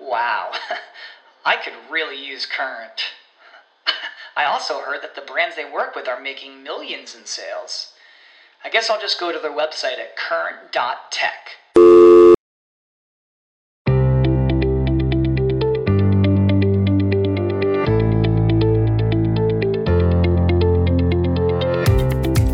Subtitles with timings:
[0.00, 0.52] Wow,
[1.44, 3.02] I could really use Current.
[4.36, 7.92] I also heard that the brands they work with are making millions in sales.
[8.64, 11.50] I guess I'll just go to their website at current.tech.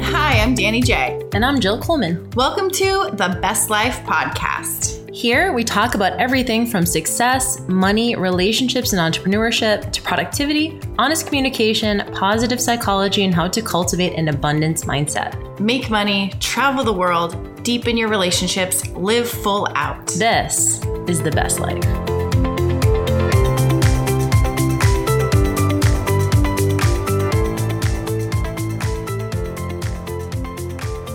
[0.03, 1.23] Hi, I'm Danny J.
[1.33, 2.29] And I'm Jill Coleman.
[2.33, 5.06] Welcome to the Best Life Podcast.
[5.17, 12.03] Here, we talk about everything from success, money, relationships, and entrepreneurship to productivity, honest communication,
[12.13, 15.59] positive psychology, and how to cultivate an abundance mindset.
[15.59, 20.07] Make money, travel the world, deepen your relationships, live full out.
[20.09, 22.16] This is the best life.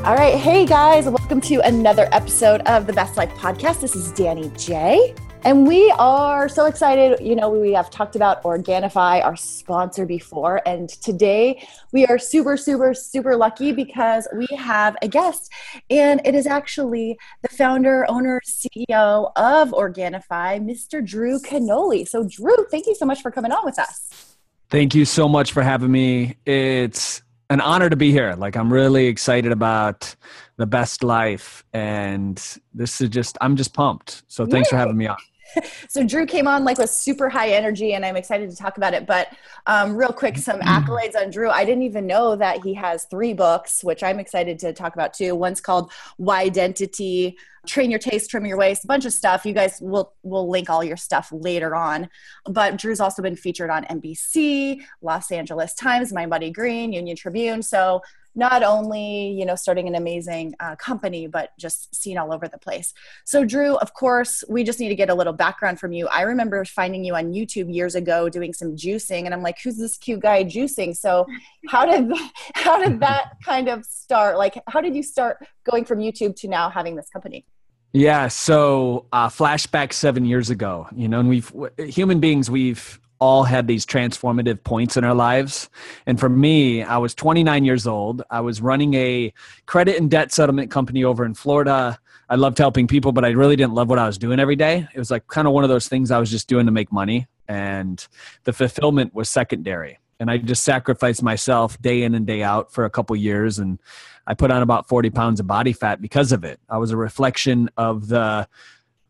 [0.03, 0.35] All right.
[0.35, 1.05] Hey, guys.
[1.05, 3.81] Welcome to another episode of the Best Life Podcast.
[3.81, 5.13] This is Danny J.
[5.43, 7.19] And we are so excited.
[7.23, 10.67] You know, we have talked about Organifi, our sponsor, before.
[10.67, 15.51] And today we are super, super, super lucky because we have a guest.
[15.91, 21.05] And it is actually the founder, owner, CEO of Organifi, Mr.
[21.05, 22.07] Drew Canole.
[22.07, 24.35] So, Drew, thank you so much for coming on with us.
[24.71, 26.37] Thank you so much for having me.
[26.47, 28.33] It's an honor to be here.
[28.35, 30.15] Like I'm really excited about
[30.55, 32.41] the best life, and
[32.73, 34.23] this is just I'm just pumped.
[34.27, 34.75] So thanks Yay.
[34.75, 35.17] for having me on.
[35.89, 38.93] so Drew came on like with super high energy, and I'm excited to talk about
[38.93, 39.05] it.
[39.05, 39.35] But
[39.65, 41.49] um, real quick, some accolades on Drew.
[41.49, 45.13] I didn't even know that he has three books, which I'm excited to talk about
[45.13, 45.35] too.
[45.35, 47.35] One's called Whydentity,
[47.67, 49.45] Train Your Taste, Trim Your Waist, a bunch of stuff.
[49.45, 52.09] You guys will will link all your stuff later on.
[52.45, 57.61] But Drew's also been featured on NBC, Los Angeles Times, MindBodyGreen, Union Tribune.
[57.61, 58.01] So
[58.35, 62.57] not only you know starting an amazing uh, company but just seen all over the
[62.57, 62.93] place.
[63.25, 66.07] So drew of course we just need to get a little background from you.
[66.07, 69.77] I remember finding you on youtube years ago doing some juicing and i'm like who's
[69.77, 70.95] this cute guy juicing?
[70.95, 71.25] So
[71.67, 72.11] how did
[72.55, 74.37] how did that kind of start?
[74.37, 77.45] Like how did you start going from youtube to now having this company?
[77.93, 83.43] Yeah so uh, flashback seven years ago you know and we've human beings we've all
[83.43, 85.69] had these transformative points in our lives.
[86.07, 88.23] And for me, I was 29 years old.
[88.31, 89.31] I was running a
[89.67, 91.99] credit and debt settlement company over in Florida.
[92.29, 94.87] I loved helping people, but I really didn't love what I was doing every day.
[94.93, 96.91] It was like kind of one of those things I was just doing to make
[96.91, 97.27] money.
[97.47, 98.05] And
[98.43, 99.99] the fulfillment was secondary.
[100.19, 103.59] And I just sacrificed myself day in and day out for a couple years.
[103.59, 103.77] And
[104.25, 106.59] I put on about 40 pounds of body fat because of it.
[106.69, 108.47] I was a reflection of the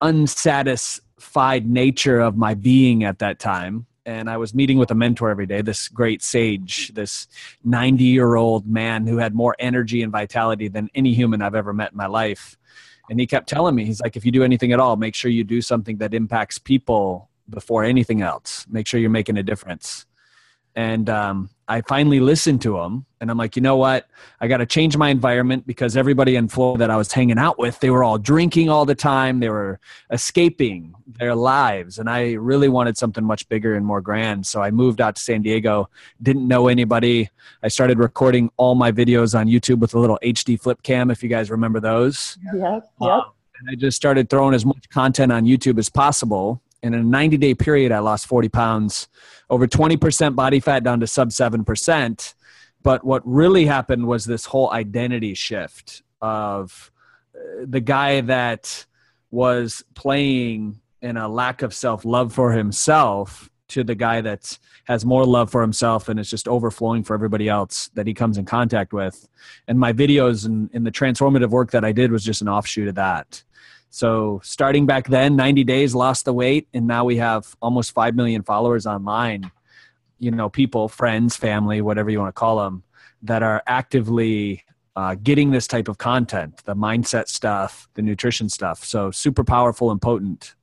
[0.02, 5.30] unsatisfied nature of my being at that time and I was meeting with a mentor
[5.30, 7.28] every day, this great sage, this
[7.64, 11.74] 90 year old man who had more energy and vitality than any human I've ever
[11.74, 12.58] met in my life.
[13.10, 15.30] And he kept telling me, he's like, if you do anything at all, make sure
[15.30, 18.66] you do something that impacts people before anything else.
[18.70, 20.06] Make sure you're making a difference.
[20.76, 24.10] And um, I finally listened to him and I'm like, you know what?
[24.42, 27.58] I got to change my environment because everybody in Florida that I was hanging out
[27.58, 29.40] with, they were all drinking all the time.
[29.40, 31.98] They were escaping their lives.
[31.98, 34.46] And I really wanted something much bigger and more grand.
[34.46, 35.90] So I moved out to San Diego,
[36.22, 37.30] didn't know anybody.
[37.64, 41.24] I started recording all my videos on YouTube with a little HD flip cam, if
[41.24, 42.38] you guys remember those.
[42.54, 42.56] Yep.
[42.56, 42.84] Yep.
[43.00, 43.24] Um,
[43.60, 47.38] and I just started throwing as much content on YouTube as possible in a 90
[47.38, 49.08] day period, I lost 40 pounds,
[49.50, 52.34] over 20% body fat down to sub 7%.
[52.84, 56.92] But what really happened was this whole identity shift of
[57.36, 58.86] uh, the guy that
[59.30, 65.06] was playing in a lack of self love for himself to the guy that has
[65.06, 68.46] more love for himself and is just overflowing for everybody else that he comes in
[68.46, 69.28] contact with.
[69.68, 72.90] And my videos and, and the transformative work that I did was just an offshoot
[72.90, 73.44] of that.
[73.92, 78.16] So starting back then, 90 days, lost the weight, and now we have almost 5
[78.16, 79.52] million followers online.
[80.18, 82.84] You know, people, friends, family, whatever you want to call them,
[83.22, 84.64] that are actively
[84.96, 88.84] uh, getting this type of content, the mindset stuff, the nutrition stuff.
[88.86, 90.56] So super powerful and potent.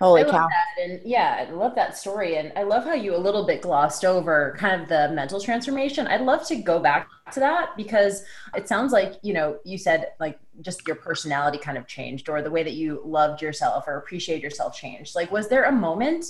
[0.00, 0.48] Holy cow.
[0.80, 2.36] And yeah, I love that story.
[2.36, 6.06] And I love how you a little bit glossed over kind of the mental transformation.
[6.06, 8.24] I'd love to go back to that because
[8.54, 12.40] it sounds like, you know, you said like just your personality kind of changed or
[12.40, 15.14] the way that you loved yourself or appreciate yourself changed.
[15.14, 16.24] Like, was there a moment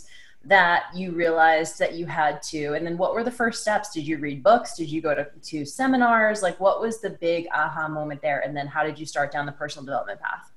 [0.44, 2.72] that you realized that you had to?
[2.72, 3.92] And then what were the first steps?
[3.92, 4.76] Did you read books?
[4.76, 6.42] Did you go to, to seminars?
[6.42, 8.40] Like, what was the big aha moment there?
[8.40, 10.50] And then how did you start down the personal development path?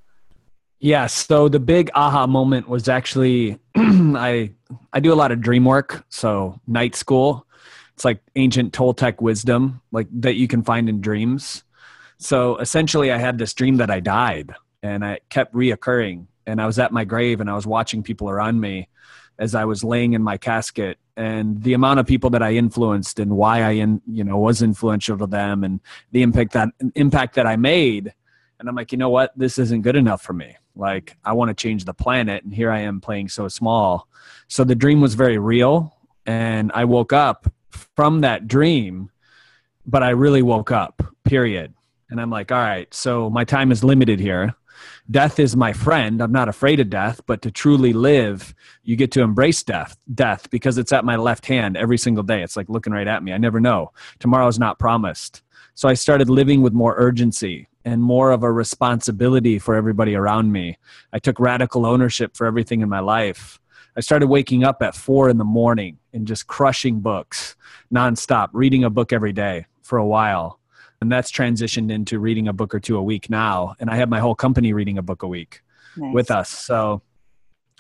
[0.84, 1.08] Yeah.
[1.08, 4.52] So the big aha moment was actually I
[4.92, 6.04] I do a lot of dream work.
[6.10, 7.48] So night school.
[7.94, 11.64] It's like ancient Toltec wisdom, like that you can find in dreams.
[12.18, 14.52] So essentially I had this dream that I died
[14.82, 16.28] and I kept reoccurring.
[16.46, 18.90] And I was at my grave and I was watching people around me
[19.40, 23.20] as I was laying in my casket and the amount of people that I influenced
[23.20, 25.80] and why I in, you know was influential to them and
[26.12, 28.14] the impact that impact that I made
[28.60, 29.32] and I'm like, you know what?
[29.38, 30.56] This isn't good enough for me.
[30.76, 32.44] Like, I want to change the planet.
[32.44, 34.08] And here I am playing so small.
[34.48, 35.96] So the dream was very real.
[36.26, 37.52] And I woke up
[37.96, 39.12] from that dream,
[39.86, 41.74] but I really woke up, period.
[42.10, 44.56] And I'm like, all right, so my time is limited here.
[45.10, 46.22] Death is my friend.
[46.22, 48.54] I'm not afraid of death, but to truly live,
[48.84, 52.42] you get to embrace death, death because it's at my left hand every single day.
[52.42, 53.34] It's like looking right at me.
[53.34, 53.92] I never know.
[54.20, 55.42] Tomorrow's not promised.
[55.76, 60.52] So I started living with more urgency and more of a responsibility for everybody around
[60.52, 60.78] me.
[61.12, 63.60] I took radical ownership for everything in my life.
[63.96, 67.56] I started waking up at four in the morning and just crushing books
[67.94, 70.60] nonstop, reading a book every day for a while.
[71.02, 73.76] And that's transitioned into reading a book or two a week now.
[73.80, 75.62] And I have my whole company reading a book a week
[75.98, 76.14] Nice.
[76.14, 76.50] with us.
[76.50, 77.02] So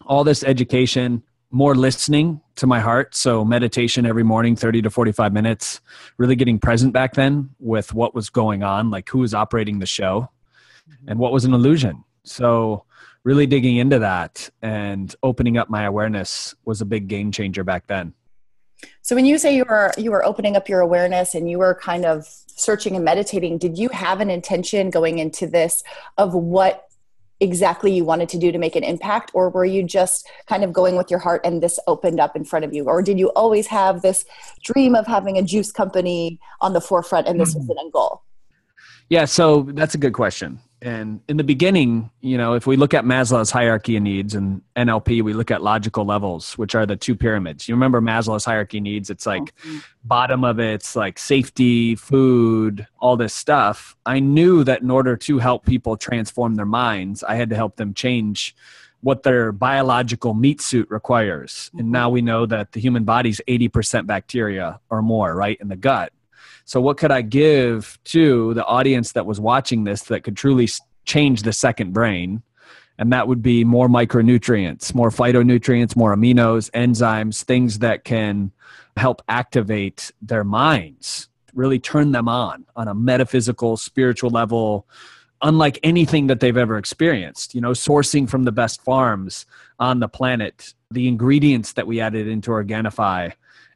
[0.06, 1.24] all this education,
[1.54, 3.14] more listening to my heart.
[3.14, 5.82] So meditation every morning, 30 to 45 minutes,
[6.18, 9.86] really getting present back then with what was going on, like who was operating the
[9.86, 10.30] show
[10.90, 11.10] mm-hmm.
[11.10, 12.04] and what was an illusion.
[12.24, 12.86] So
[13.24, 17.86] really digging into that and opening up my awareness was a big game changer back
[17.86, 18.16] then.
[19.04, 21.76] So when you say you were you were opening up your awareness and you were
[21.76, 25.84] kind of searching and meditating, did you have an intention going into this
[26.18, 26.88] of what
[27.44, 30.72] exactly you wanted to do to make an impact or were you just kind of
[30.72, 33.28] going with your heart and this opened up in front of you or did you
[33.32, 34.24] always have this
[34.64, 37.60] dream of having a juice company on the forefront and this hmm.
[37.60, 38.24] was an end goal?
[39.10, 40.60] Yeah, so that's a good question.
[40.84, 44.62] And in the beginning, you know, if we look at Maslow's hierarchy of needs and
[44.76, 47.70] NLP, we look at logical levels, which are the two pyramids.
[47.70, 49.10] You remember Maslow's hierarchy of needs?
[49.10, 49.78] It's like mm-hmm.
[50.04, 53.96] bottom of it's like safety, food, all this stuff.
[54.06, 57.78] I knew that in order to help people transform their minds, I had to help
[57.78, 58.54] them change
[59.00, 61.72] what their biological meat suit requires.
[61.74, 61.92] And mm-hmm.
[61.92, 66.12] now we know that the human body's 80% bacteria or more, right, in the gut.
[66.66, 70.70] So, what could I give to the audience that was watching this that could truly
[71.06, 72.42] change the second brain?
[72.98, 78.52] And that would be more micronutrients, more phytonutrients, more aminos, enzymes, things that can
[78.96, 84.88] help activate their minds, really turn them on on a metaphysical, spiritual level,
[85.42, 87.56] unlike anything that they've ever experienced.
[87.56, 89.46] You know, sourcing from the best farms
[89.80, 93.34] on the planet, the ingredients that we added into Organifi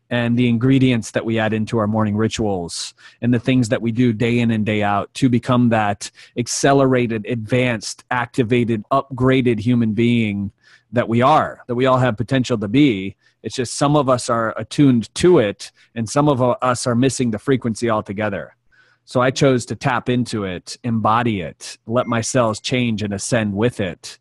[0.09, 3.91] and the ingredients that we add into our morning rituals and the things that we
[3.91, 10.51] do day in and day out to become that accelerated, advanced, activated, upgraded human being
[10.91, 13.15] that we are, that we all have potential to be.
[13.43, 17.31] It's just some of us are attuned to it and some of us are missing
[17.31, 18.55] the frequency altogether.
[19.03, 23.53] So I chose to tap into it, embody it, let my cells change and ascend
[23.53, 24.19] with it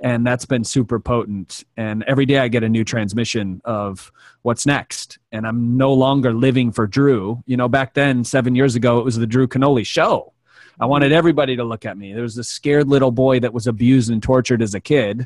[0.00, 1.64] and that's been super potent.
[1.76, 5.18] And every day i get a new transmission of what's next.
[5.32, 7.42] And i'm no longer living for drew.
[7.46, 10.32] You know back then seven years ago it was the drew Canole show.
[10.78, 12.12] I wanted everybody to look at me.
[12.12, 15.24] There was this scared little boy that was abused and tortured as a kid.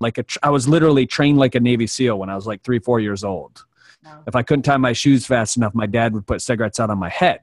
[0.00, 2.62] Like a tr- I was literally trained like a navy seal when i was like
[2.62, 3.64] three four years old.
[4.04, 4.22] Wow.
[4.26, 6.98] if i couldn't tie my shoes fast enough my dad would put cigarettes out on
[6.98, 7.40] my head.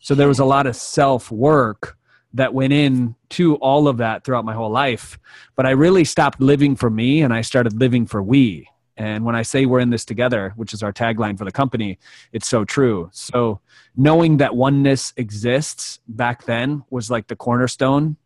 [0.00, 1.96] So there was a lot of self work
[2.34, 5.18] that went in to all of that throughout my whole life.
[5.56, 8.68] But I really stopped living for me and I started living for we.
[8.96, 11.98] And when I say we're in this together, which is our tagline for the company,
[12.32, 13.08] it's so true.
[13.12, 13.60] So
[13.96, 18.16] knowing that oneness exists back then was like the cornerstone.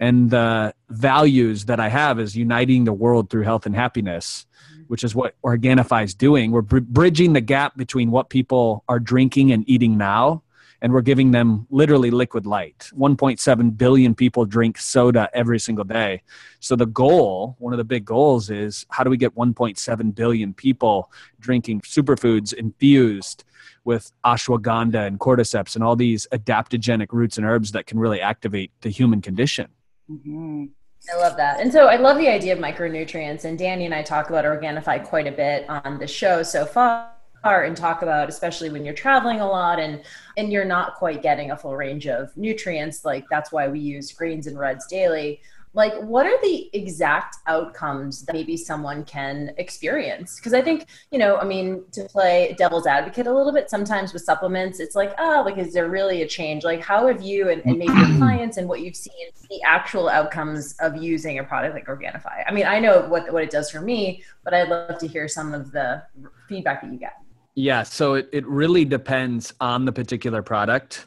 [0.00, 4.82] And the values that I have is uniting the world through health and happiness, mm-hmm.
[4.82, 6.50] which is what Organifi is doing.
[6.50, 10.42] We're br- bridging the gap between what people are drinking and eating now
[10.84, 12.90] and we're giving them literally liquid light.
[12.94, 16.20] 1.7 billion people drink soda every single day.
[16.60, 20.52] So the goal, one of the big goals is how do we get 1.7 billion
[20.52, 21.10] people
[21.40, 23.44] drinking superfoods infused
[23.84, 28.70] with ashwagandha and cordyceps and all these adaptogenic roots and herbs that can really activate
[28.82, 29.68] the human condition.
[30.10, 30.66] Mm-hmm.
[31.10, 31.60] I love that.
[31.60, 33.46] And so I love the idea of micronutrients.
[33.46, 37.13] And Danny and I talk about Organifi quite a bit on the show so far
[37.44, 40.02] and talk about especially when you're traveling a lot and
[40.36, 44.12] and you're not quite getting a full range of nutrients like that's why we use
[44.12, 45.40] greens and reds daily.
[45.76, 50.36] Like what are the exact outcomes that maybe someone can experience?
[50.36, 54.12] Because i think you know i mean to play devil's advocate a little bit sometimes
[54.12, 56.62] with supplements it's like oh like is there really a change?
[56.64, 60.08] Like how have you and, and maybe your clients and what you've seen the actual
[60.08, 62.44] outcomes of using a product like organifi?
[62.46, 65.26] I mean i know what what it does for me but i'd love to hear
[65.26, 66.04] some of the
[66.48, 67.23] feedback that you get
[67.54, 71.06] yeah so it, it really depends on the particular product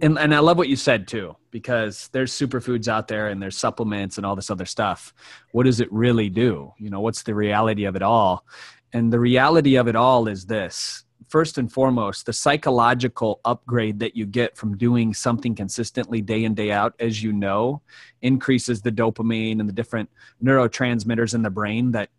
[0.00, 3.56] and, and I love what you said too, because there's superfoods out there and there's
[3.56, 5.14] supplements and all this other stuff.
[5.52, 6.72] What does it really do?
[6.78, 8.44] You know, what's the reality of it all?
[8.92, 14.14] And the reality of it all is this first and foremost, the psychological upgrade that
[14.16, 17.80] you get from doing something consistently day in, day out, as you know,
[18.22, 20.08] increases the dopamine and the different
[20.42, 22.10] neurotransmitters in the brain that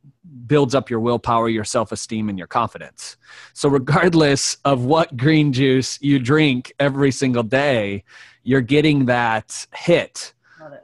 [0.47, 3.17] builds up your willpower, your self esteem, and your confidence.
[3.53, 8.03] So, regardless of what green juice you drink every single day,
[8.43, 10.33] you're getting that hit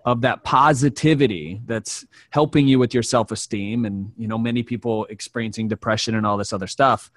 [0.06, 5.68] of that positivity that's helping you with your self-esteem and you know many people experiencing
[5.68, 7.10] depression and all this other stuff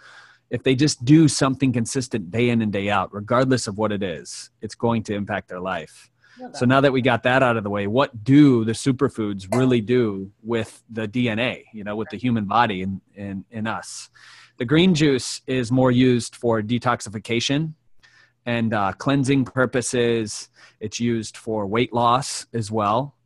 [0.50, 4.02] if they just do something consistent day in and day out, regardless of what it
[4.02, 6.10] is, it's going to impact their life.
[6.52, 9.80] So now that we got that out of the way, what do the superfoods really
[9.80, 14.10] do with the DNA, you know, with the human body and in, in, in us?
[14.56, 17.74] The green juice is more used for detoxification
[18.46, 20.48] and uh, cleansing purposes.
[20.80, 23.16] It's used for weight loss as well.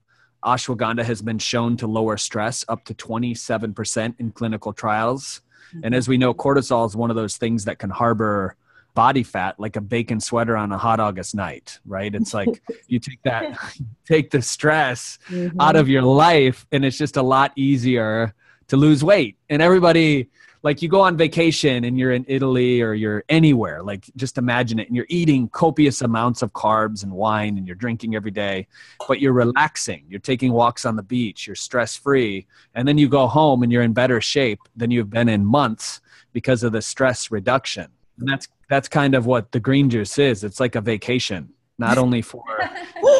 [0.45, 5.41] Ashwagandha has been shown to lower stress up to 27% in clinical trials.
[5.83, 8.57] And as we know, cortisol is one of those things that can harbor
[8.99, 12.13] body fat like a bacon sweater on a hot August night, right?
[12.13, 13.57] It's like you take that,
[14.05, 15.61] take the stress mm-hmm.
[15.61, 18.35] out of your life, and it's just a lot easier
[18.67, 19.37] to lose weight.
[19.51, 20.31] And everybody,
[20.65, 24.81] like you go on vacation and you're in Italy or you're anywhere, like just imagine
[24.81, 28.67] it, and you're eating copious amounts of carbs and wine and you're drinking every day,
[29.07, 33.09] but you're relaxing, you're taking walks on the beach, you're stress free, and then you
[33.09, 36.01] go home and you're in better shape than you've been in months
[36.33, 37.87] because of the stress reduction.
[38.19, 40.45] And that's that's kind of what the green juice is.
[40.45, 42.43] It's like a vacation, not only for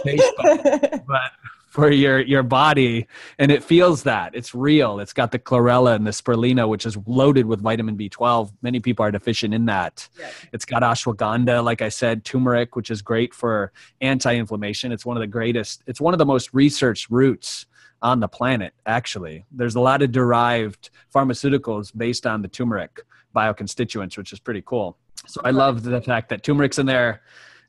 [0.05, 1.33] Facebook, but
[1.69, 3.07] for your your body.
[3.39, 4.35] And it feels that.
[4.35, 4.99] It's real.
[5.01, 9.05] It's got the chlorella and the spirulina which is loaded with vitamin b12 many people
[9.05, 10.09] are deficient in that.
[10.53, 14.93] It's got ashwagandha like i said turmeric which is great for anti-inflammation.
[14.93, 17.67] It's one of the greatest it's one of the most researched roots
[18.03, 19.45] on the planet actually.
[19.53, 23.03] There's a lot of derived pharmaceuticals based on the turmeric
[23.35, 27.23] bioconstituents which is pretty cool so i love the fact that turmeric's in there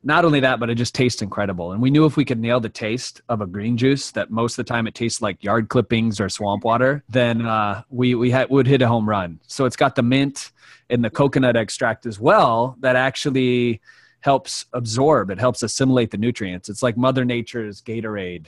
[0.04, 1.74] not only that, but it just tastes incredible.
[1.74, 4.58] And we knew if we could nail the taste of a green juice, that most
[4.58, 8.32] of the time it tastes like yard clippings or swamp water, then uh, we we
[8.32, 9.40] had, would hit a home run.
[9.48, 10.52] So it's got the mint
[10.90, 13.82] and the coconut extract as well that actually
[14.22, 15.30] helps absorb.
[15.32, 16.70] It helps assimilate the nutrients.
[16.70, 18.48] It's like Mother Nature's Gatorade.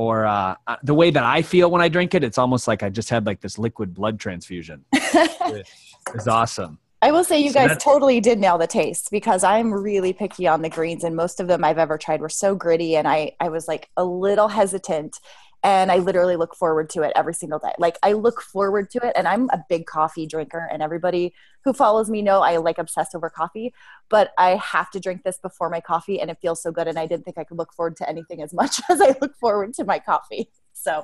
[0.00, 2.82] Or uh, uh the way that I feel when I drink it, it's almost like
[2.82, 4.82] I just had like this liquid blood transfusion.
[4.94, 6.78] it's awesome.
[7.02, 10.46] I will say you so guys totally did nail the taste because I'm really picky
[10.46, 13.32] on the greens and most of them I've ever tried were so gritty and I
[13.40, 15.20] I was like a little hesitant
[15.62, 17.72] and I literally look forward to it every single day.
[17.78, 21.72] Like I look forward to it and I'm a big coffee drinker and everybody who
[21.72, 23.74] follows me know I like obsess over coffee,
[24.08, 26.98] but I have to drink this before my coffee and it feels so good and
[26.98, 29.74] I didn't think I could look forward to anything as much as I look forward
[29.74, 30.50] to my coffee.
[30.72, 31.02] So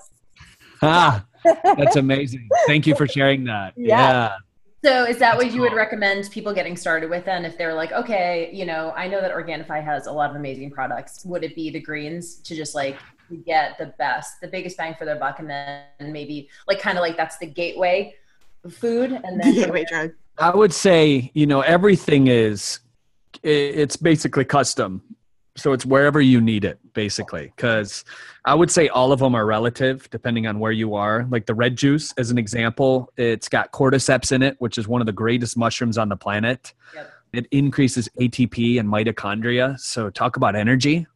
[0.83, 2.49] Ah, that's amazing.
[2.67, 3.75] Thank you for sharing that.
[3.77, 3.99] yeah.
[3.99, 4.37] yeah.
[4.87, 5.63] So is that That's what you cool.
[5.63, 9.21] would recommend people getting started with then if they're like, okay, you know, I know
[9.21, 11.25] that Organifi has a lot of amazing products.
[11.25, 12.97] Would it be the greens to just like
[13.45, 17.03] get the best, the biggest bang for their buck and then maybe like kind of
[17.03, 18.15] like that's the gateway
[18.71, 20.13] food and then gateway drug?
[20.39, 22.79] I would say, you know, everything is
[23.43, 25.03] it's basically custom
[25.57, 28.05] so it's wherever you need it basically because
[28.45, 31.27] i would say all of them are relative depending on where you are.
[31.31, 35.01] Like the red juice as an example it's got cordyceps in it which is one
[35.01, 36.75] of the greatest mushrooms on the planet.
[36.95, 37.13] Yep.
[37.33, 41.07] it increases atp and mitochondria so talk about energy.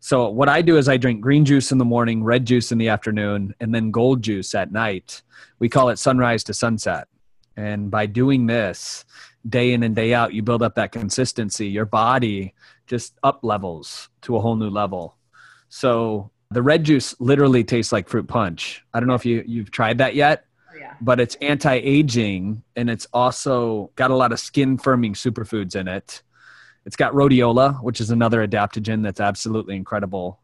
[0.00, 2.78] So what i do is i drink green juice in the morning red juice in
[2.78, 5.22] the afternoon and then gold juice at night.
[5.58, 7.08] We call it sunrise to sunset.
[7.56, 9.04] And by doing this
[9.48, 12.54] day in and day out you build up that consistency your body
[12.86, 15.16] just up levels to a whole new level.
[15.70, 18.84] So the red juice literally tastes like fruit punch.
[18.92, 20.44] I don't know if you you've tried that yet.
[20.70, 20.94] Oh, yeah.
[21.00, 26.22] But it's anti-aging and it's also got a lot of skin firming superfoods in it.
[26.84, 30.40] It's got rhodiola, which is another adaptogen that's absolutely incredible.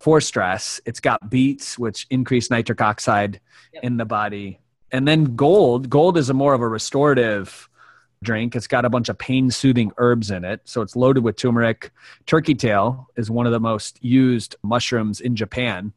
[0.00, 0.80] for stress.
[0.86, 3.40] It's got beets, which increase nitric oxide
[3.74, 3.82] Yep.
[3.82, 4.60] in the body.
[4.92, 5.90] And then gold.
[5.90, 7.67] Gold is a more of a restorative
[8.22, 8.56] drink.
[8.56, 10.60] It's got a bunch of pain soothing herbs in it.
[10.64, 11.90] So it's loaded with turmeric.
[12.26, 15.92] Turkey tail is one of the most used mushrooms in Japan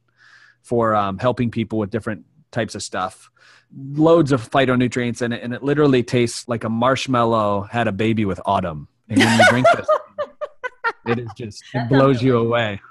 [0.61, 3.31] for um, helping people with different types of stuff.
[3.73, 8.25] Loads of phytonutrients in it, and it literally tastes like a marshmallow had a baby
[8.25, 8.87] with autumn.
[9.09, 9.87] And when you drink this,
[11.07, 12.81] it is just, it blows you away.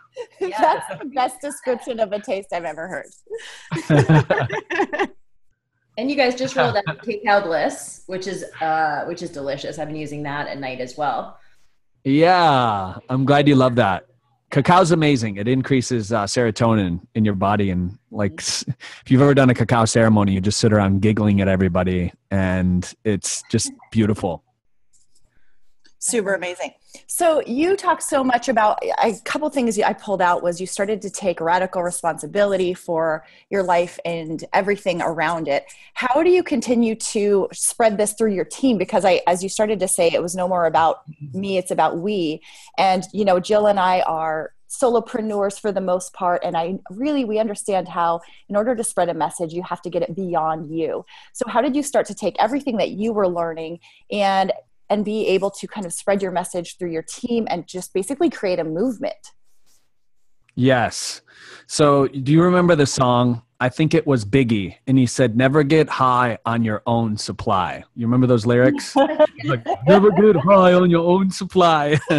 [0.41, 3.07] That's the best description of a taste I've ever heard.
[5.99, 9.79] And you guys just rolled out Cacao Bliss, which is uh, which is delicious.
[9.79, 11.39] I've been using that at night as well.
[12.05, 14.07] Yeah, I'm glad you love that.
[14.51, 15.37] Cacao's amazing.
[15.37, 19.85] It increases uh, serotonin in your body, and like if you've ever done a cacao
[19.85, 24.43] ceremony, you just sit around giggling at everybody, and it's just beautiful.
[26.01, 26.37] Super uh-huh.
[26.39, 26.73] amazing.
[27.07, 31.03] So you talk so much about a couple things I pulled out was you started
[31.03, 35.67] to take radical responsibility for your life and everything around it.
[35.93, 38.79] How do you continue to spread this through your team?
[38.79, 41.03] Because I, as you started to say, it was no more about
[41.35, 42.41] me; it's about we.
[42.79, 47.25] And you know, Jill and I are solopreneurs for the most part and i really
[47.25, 50.71] we understand how in order to spread a message you have to get it beyond
[50.71, 53.81] you so how did you start to take everything that you were learning
[54.13, 54.53] and
[54.91, 58.29] and be able to kind of spread your message through your team and just basically
[58.29, 59.15] create a movement.
[60.57, 61.23] Yes.
[61.67, 63.43] So, do you remember the song?
[63.61, 67.85] I think it was Biggie, and he said, "Never get high on your own supply."
[67.95, 68.97] You remember those lyrics?
[69.45, 71.99] like, "Never get high on your own supply."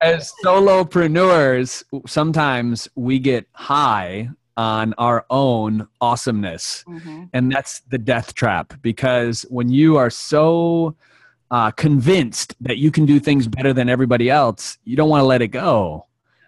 [0.00, 7.24] As solopreneurs, sometimes we get high on our own awesomeness, mm-hmm.
[7.32, 8.74] and that's the death trap.
[8.80, 10.94] Because when you are so
[11.50, 15.26] uh, convinced that you can do things better than everybody else, you don't want to
[15.26, 16.06] let it go.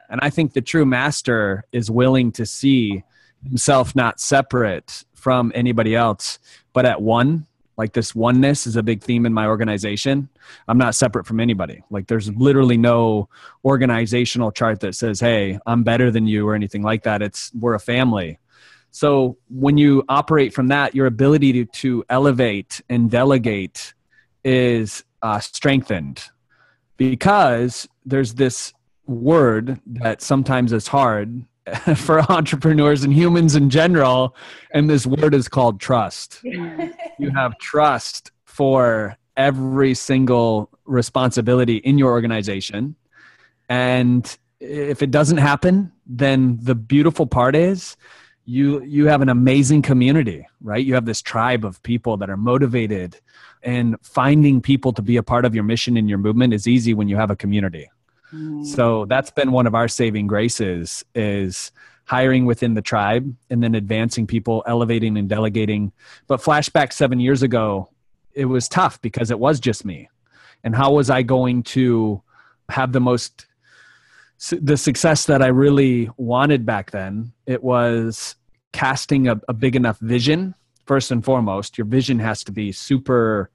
[0.09, 3.05] And I think the true master is willing to see
[3.45, 6.39] himself not separate from anybody else,
[6.73, 7.47] but at one.
[7.77, 10.29] Like this oneness is a big theme in my organization.
[10.69, 11.83] I'm not separate from anybody.
[11.89, 13.31] Like there's literally no
[13.65, 17.23] organizational chart that says, "Hey, I'm better than you" or anything like that.
[17.23, 18.39] It's we're a family.
[18.91, 23.95] So when you operate from that, your ability to, to elevate and delegate
[24.45, 26.25] is uh, strengthened
[26.97, 28.73] because there's this
[29.07, 31.45] word that sometimes is hard
[31.97, 34.35] for entrepreneurs and humans in general
[34.73, 36.41] and this word is called trust.
[37.19, 42.97] You have trust for every single responsibility in your organization
[43.69, 47.97] and if it doesn't happen then the beautiful part is
[48.47, 50.85] you you have an amazing community right?
[50.85, 53.21] You have this tribe of people that are motivated
[53.63, 56.95] and finding people to be a part of your mission and your movement is easy
[56.95, 57.91] when you have a community.
[58.33, 58.65] Mm.
[58.65, 61.73] So that's been one of our saving graces is
[62.05, 65.93] hiring within the tribe and then advancing people elevating and delegating.
[66.27, 67.89] But flashback 7 years ago
[68.33, 70.09] it was tough because it was just me.
[70.63, 72.23] And how was i going to
[72.69, 73.47] have the most
[74.53, 77.33] the success that i really wanted back then?
[77.47, 78.37] It was
[78.73, 80.55] casting a, a big enough vision
[80.91, 83.51] first and foremost your vision has to be super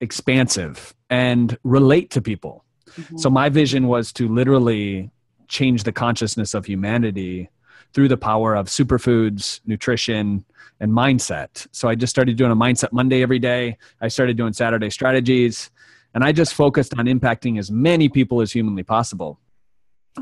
[0.00, 3.16] expansive and relate to people mm-hmm.
[3.22, 5.10] so my vision was to literally
[5.48, 7.48] change the consciousness of humanity
[7.92, 10.44] through the power of superfoods, nutrition,
[10.80, 11.66] and mindset.
[11.72, 13.76] So I just started doing a mindset Monday every day.
[14.00, 15.70] I started doing Saturday strategies,
[16.14, 19.38] and I just focused on impacting as many people as humanly possible.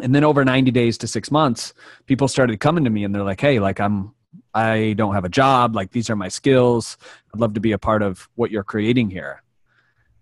[0.03, 1.73] And then over 90 days to 6 months,
[2.07, 4.15] people started coming to me and they're like, "Hey, like I'm
[4.55, 6.97] I don't have a job, like these are my skills.
[7.33, 9.43] I'd love to be a part of what you're creating here."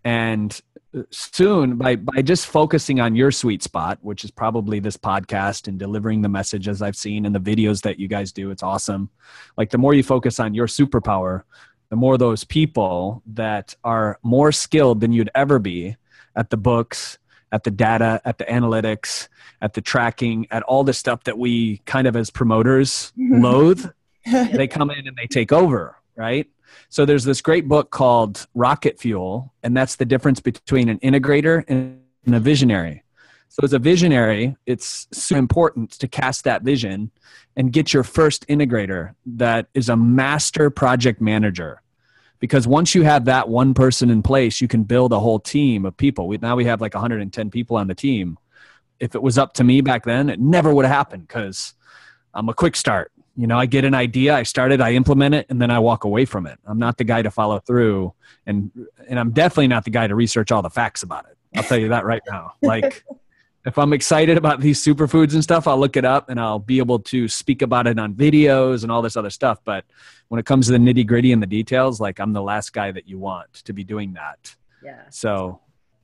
[0.04, 0.60] And
[0.96, 5.68] uh, soon by by just focusing on your sweet spot which is probably this podcast
[5.68, 8.62] and delivering the message as i've seen in the videos that you guys do it's
[8.62, 9.10] awesome
[9.58, 11.42] like the more you focus on your superpower
[11.90, 15.94] the more those people that are more skilled than you'd ever be
[16.34, 17.18] at the books
[17.52, 19.28] at the data at the analytics
[19.60, 23.42] at the tracking at all the stuff that we kind of as promoters mm-hmm.
[23.42, 23.90] loathe
[24.52, 26.48] they come in and they take over right
[26.88, 31.64] so there's this great book called Rocket Fuel, and that's the difference between an integrator
[31.68, 33.02] and a visionary.
[33.48, 37.10] So as a visionary, it's so important to cast that vision
[37.56, 41.82] and get your first integrator that is a master project manager.
[42.40, 45.84] Because once you have that one person in place, you can build a whole team
[45.84, 46.28] of people.
[46.28, 48.38] We, now we have like 110 people on the team.
[49.00, 51.74] If it was up to me back then, it never would have happened because
[52.34, 55.34] I'm a quick start you know i get an idea i start it i implement
[55.34, 58.12] it and then i walk away from it i'm not the guy to follow through
[58.46, 58.70] and
[59.08, 61.78] and i'm definitely not the guy to research all the facts about it i'll tell
[61.78, 63.04] you that right now like
[63.68, 66.78] if I'm excited about these superfoods and stuff, I'll look it up and I'll be
[66.78, 69.60] able to speak about it on videos and all this other stuff.
[69.62, 69.84] But
[70.28, 72.90] when it comes to the nitty gritty and the details, like I'm the last guy
[72.92, 74.56] that you want to be doing that.
[74.82, 75.02] Yeah.
[75.10, 75.60] So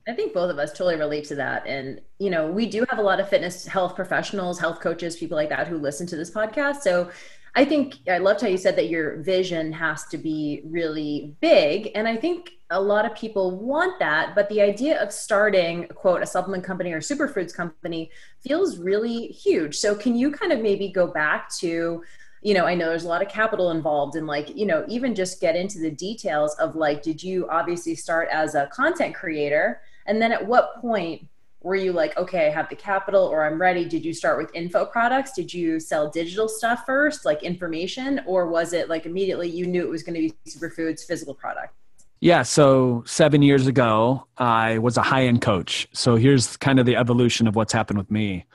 [0.07, 1.65] I think both of us totally relate to that.
[1.65, 5.35] And, you know, we do have a lot of fitness health professionals, health coaches, people
[5.35, 6.81] like that who listen to this podcast.
[6.81, 7.09] So
[7.55, 11.89] I think I loved how you said that your vision has to be really big.
[11.95, 16.21] And I think a lot of people want that, but the idea of starting, quote,
[16.21, 19.77] a supplement company or superfoods company feels really huge.
[19.77, 22.03] So can you kind of maybe go back to,
[22.41, 25.15] you know, I know there's a lot of capital involved and like, you know, even
[25.15, 29.81] just get into the details of like, did you obviously start as a content creator?
[30.05, 31.27] And then at what point
[31.65, 33.85] were you like okay i have the capital or i'm ready?
[33.85, 35.33] Did you start with info products?
[35.33, 38.21] Did you sell digital stuff first like information?
[38.27, 41.73] Or was it like immediately you knew it was going to be superfoods physical product?
[42.19, 45.87] Yeah so seven years ago i was a high-end coach.
[45.91, 48.45] So here's kind of the evolution of what's happened with me.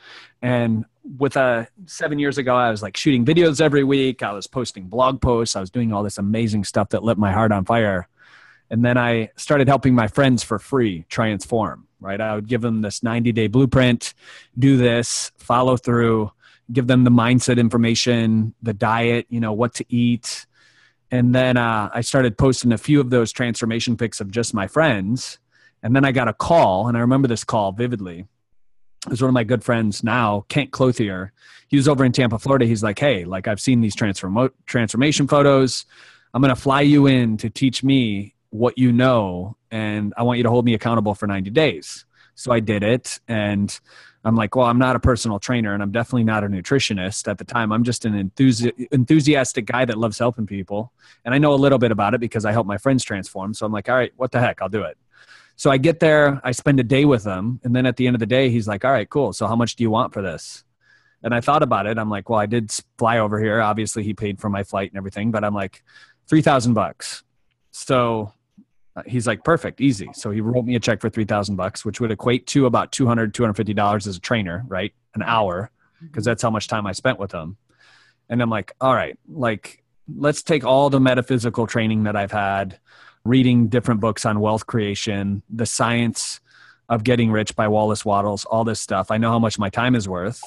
[0.40, 0.84] And
[1.18, 4.22] with a uh, seven years ago i was like shooting videos every week.
[4.22, 5.56] I was posting blog posts.
[5.56, 8.06] I was doing all this amazing stuff that lit my heart on fire
[8.70, 12.20] and then i started helping my friends for free transform right?
[12.20, 14.14] I would give them this 90 day blueprint,
[14.58, 16.32] do this, follow through,
[16.72, 20.46] give them the mindset information, the diet, you know, what to eat.
[21.10, 24.66] And then uh, I started posting a few of those transformation pics of just my
[24.66, 25.38] friends.
[25.82, 28.26] And then I got a call, and I remember this call vividly.
[29.06, 31.32] It was one of my good friends now, Kent Clothier.
[31.68, 32.66] He was over in Tampa, Florida.
[32.66, 35.86] He's like, hey, like I've seen these transform- transformation photos.
[36.34, 40.38] I'm going to fly you in to teach me what you know and I want
[40.38, 42.04] you to hold me accountable for 90 days.
[42.34, 43.78] So I did it and
[44.24, 47.38] I'm like, well, I'm not a personal trainer and I'm definitely not a nutritionist at
[47.38, 47.72] the time.
[47.72, 50.92] I'm just an enthusi- enthusiastic guy that loves helping people.
[51.24, 53.54] And I know a little bit about it because I help my friends transform.
[53.54, 54.60] So I'm like, all right, what the heck?
[54.60, 54.98] I'll do it.
[55.56, 57.60] So I get there, I spend a day with him.
[57.64, 59.32] And then at the end of the day, he's like, all right, cool.
[59.32, 60.64] So how much do you want for this?
[61.22, 61.98] And I thought about it.
[61.98, 63.60] I'm like, well, I did fly over here.
[63.60, 65.82] Obviously, he paid for my flight and everything, but I'm like,
[66.28, 67.22] 3000 bucks.
[67.72, 68.32] So
[69.00, 70.10] Uh, he's like perfect easy.
[70.14, 73.34] So he wrote me a check for 3000 bucks which would equate to about 200
[73.34, 74.92] 250 dollars as a trainer right?
[75.14, 75.30] An mm-hmm.
[75.30, 75.70] hour
[76.02, 77.56] because that's how much time i spent with him.
[78.28, 79.82] And i'm like all right like
[80.16, 82.78] let's take all the metaphysical training that i've had
[83.24, 86.40] reading different books on wealth creation the science
[86.90, 89.10] of getting rich by wallace Wattles all this stuff.
[89.10, 90.42] I know how much my time is worth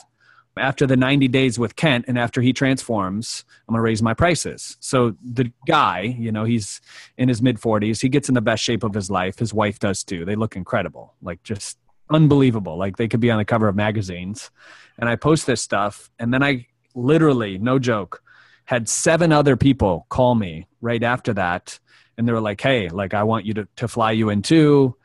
[0.58, 4.14] after the 90 days with Kent and after he transforms, I'm going to raise my
[4.14, 4.78] prices.
[4.80, 6.80] So the guy, you know, he's
[7.18, 8.02] in his mid 40s.
[8.02, 9.40] He gets in the best shape of his life.
[9.40, 10.26] His wife does too.
[10.26, 11.78] They look incredible, like just
[12.10, 12.78] unbelievable.
[12.78, 14.52] Like they could be on the cover of magazines.
[15.00, 16.12] And I post this stuff.
[16.20, 18.22] And then I literally, no joke,
[18.66, 21.80] had seven other people call me right after that.
[22.18, 24.96] And they were like, hey, like I want you to, to fly you in too.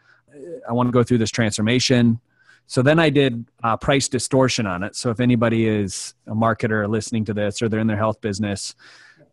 [0.69, 2.21] I want to go through this transformation
[2.69, 4.95] so then I did uh, price distortion on it.
[4.95, 8.75] So if anybody is a marketer listening to this or they're in their health business,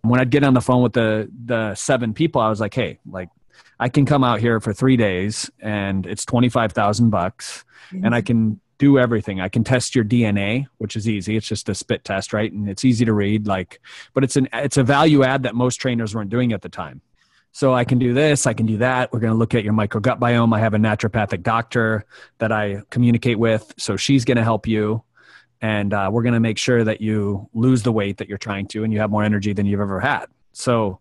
[0.02, 3.00] when I'd get on the phone with the the seven people, I was like, hey,
[3.06, 3.30] like
[3.78, 8.16] I can come out here for three days and it's twenty five thousand bucks, and
[8.16, 9.42] I can do everything.
[9.42, 11.36] I can test your DNA, which is easy.
[11.36, 12.52] It's just a spit test, right?
[12.52, 13.48] And it's easy to read.
[13.48, 13.82] Like,
[14.14, 17.02] but it's an it's a value add that most trainers weren't doing at the time.
[17.56, 19.14] So I can do this, I can do that.
[19.14, 20.54] We're going to look at your microgut biome.
[20.54, 22.04] I have a naturopathic doctor
[22.40, 25.06] that I communicate with, so she's going to help you.
[25.62, 28.68] And uh, we're going to make sure that you lose the weight that you're trying
[28.68, 30.26] to, and you have more energy than you've ever had.
[30.52, 31.00] So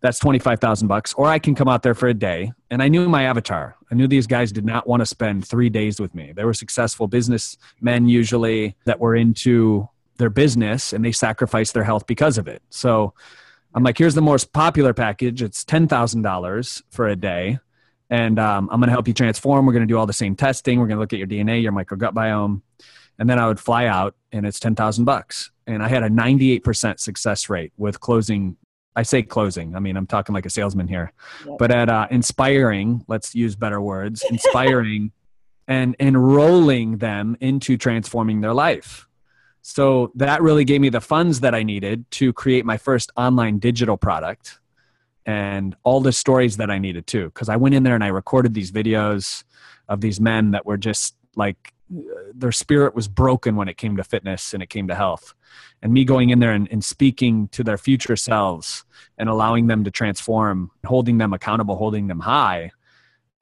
[0.00, 1.12] that's twenty five thousand bucks.
[1.12, 2.50] Or I can come out there for a day.
[2.70, 3.76] And I knew my avatar.
[3.92, 6.32] I knew these guys did not want to spend three days with me.
[6.34, 9.86] They were successful businessmen usually that were into
[10.16, 12.62] their business, and they sacrificed their health because of it.
[12.70, 13.12] So
[13.74, 15.42] I'm like, here's the most popular package.
[15.42, 17.58] It's ten thousand dollars for a day,
[18.08, 19.66] and um, I'm going to help you transform.
[19.66, 20.80] We're going to do all the same testing.
[20.80, 22.62] We're going to look at your DNA, your microgut biome,
[23.18, 25.50] and then I would fly out, and it's ten thousand bucks.
[25.66, 28.56] And I had a 98% success rate with closing.
[28.96, 29.76] I say closing.
[29.76, 31.12] I mean, I'm talking like a salesman here,
[31.46, 31.58] yep.
[31.58, 33.04] but at uh, inspiring.
[33.06, 34.24] Let's use better words.
[34.30, 35.12] Inspiring.
[35.68, 39.06] and enrolling them into transforming their life.
[39.62, 43.58] So that really gave me the funds that I needed to create my first online
[43.58, 44.58] digital product
[45.26, 47.26] and all the stories that I needed too.
[47.26, 49.44] Because I went in there and I recorded these videos
[49.88, 51.74] of these men that were just like
[52.34, 55.34] their spirit was broken when it came to fitness and it came to health.
[55.82, 58.84] And me going in there and, and speaking to their future selves
[59.18, 62.70] and allowing them to transform, holding them accountable, holding them high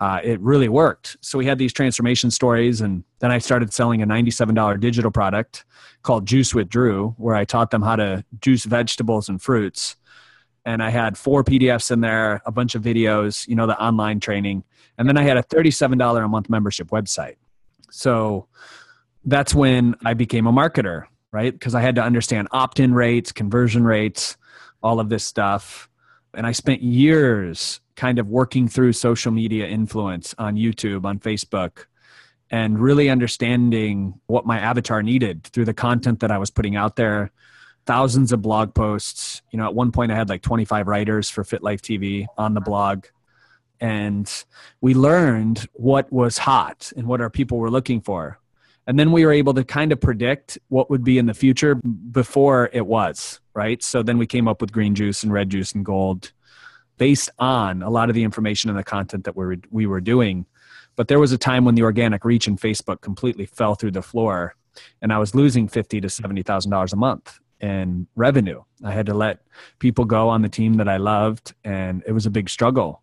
[0.00, 1.16] uh, it really worked.
[1.20, 5.64] So we had these transformation stories, and then I started selling a $97 digital product
[6.02, 9.96] called Juice with Drew, where I taught them how to juice vegetables and fruits.
[10.64, 14.20] And I had four PDFs in there, a bunch of videos, you know, the online
[14.20, 14.64] training.
[14.98, 17.36] And then I had a $37 a month membership website.
[17.90, 18.46] So
[19.24, 21.52] that's when I became a marketer, right?
[21.52, 24.36] Because I had to understand opt in rates, conversion rates,
[24.82, 25.88] all of this stuff.
[26.34, 31.86] And I spent years kind of working through social media influence on YouTube, on Facebook,
[32.50, 36.96] and really understanding what my avatar needed through the content that I was putting out
[36.96, 37.30] there.
[37.86, 39.42] Thousands of blog posts.
[39.50, 42.54] You know, at one point I had like 25 writers for Fit Life TV on
[42.54, 43.06] the blog.
[43.80, 44.30] And
[44.80, 48.38] we learned what was hot and what our people were looking for.
[48.86, 51.74] And then we were able to kind of predict what would be in the future
[51.74, 53.82] before it was, right?
[53.82, 56.32] So then we came up with green juice and red juice and gold
[56.96, 60.00] based on a lot of the information and the content that we were, we were
[60.00, 60.46] doing.
[60.96, 64.02] But there was a time when the organic reach in Facebook completely fell through the
[64.02, 64.54] floor
[65.02, 68.62] and I was losing fifty to seventy thousand dollars a month in revenue.
[68.84, 69.40] I had to let
[69.78, 73.02] people go on the team that I loved, and it was a big struggle.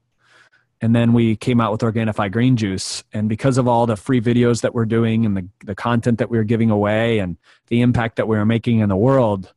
[0.81, 4.21] And then we came out with Organifi Green Juice, and because of all the free
[4.21, 7.37] videos that we're doing and the the content that we were giving away and
[7.67, 9.53] the impact that we were making in the world,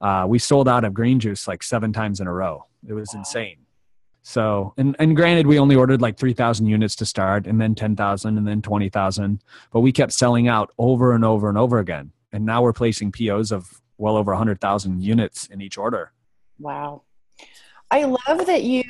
[0.00, 2.64] uh, we sold out of green juice like seven times in a row.
[2.86, 3.20] It was wow.
[3.20, 3.58] insane.
[4.22, 8.36] So, and, and granted, we only ordered like 3,000 units to start and then 10,000
[8.36, 12.12] and then 20,000, but we kept selling out over and over and over again.
[12.32, 16.12] And now we're placing POs of well over 100,000 units in each order.
[16.58, 17.02] Wow.
[17.90, 18.84] I love that you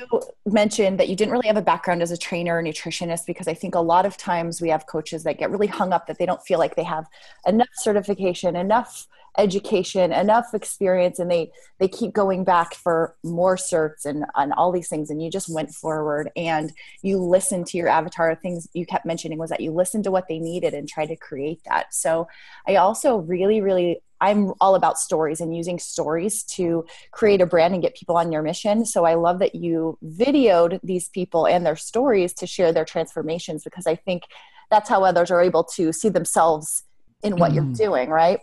[0.45, 3.55] mentioned that you didn't really have a background as a trainer or nutritionist because I
[3.55, 6.27] think a lot of times we have coaches that get really hung up that they
[6.27, 7.07] don't feel like they have
[7.47, 9.07] enough certification, enough
[9.39, 14.73] education enough experience and they they keep going back for more certs and, and all
[14.73, 16.73] these things and you just went forward and
[17.03, 18.35] you listened to your avatar.
[18.35, 21.17] Things you kept mentioning was that you listened to what they needed and tried to
[21.17, 21.95] create that.
[21.95, 22.29] So
[22.67, 27.73] i also really really i'm all about stories and using stories to create a brand
[27.75, 28.85] and get people on your mission.
[28.85, 33.63] So i love that you videoed these people and their stories to share their transformations
[33.63, 34.25] because i think
[34.71, 36.83] that's how others are able to see themselves
[37.23, 37.57] in what mm.
[37.57, 38.41] you're doing right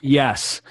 [0.00, 0.62] Yes.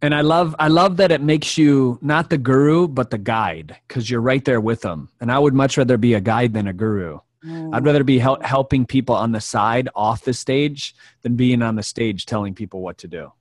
[0.00, 3.76] And I love I love that it makes you not the guru but the guide
[3.86, 5.08] because you're right there with them.
[5.20, 7.20] And I would much rather be a guide than a guru.
[7.44, 7.74] Mm.
[7.74, 11.76] I'd rather be hel- helping people on the side off the stage than being on
[11.76, 13.32] the stage telling people what to do.